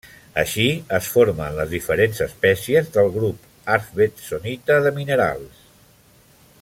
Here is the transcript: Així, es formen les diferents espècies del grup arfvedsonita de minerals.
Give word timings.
Així, 0.43 0.63
es 0.97 1.09
formen 1.15 1.51
les 1.59 1.69
diferents 1.73 2.23
espècies 2.27 2.89
del 2.97 3.11
grup 3.19 3.71
arfvedsonita 3.75 4.81
de 4.87 4.95
minerals. 4.97 5.63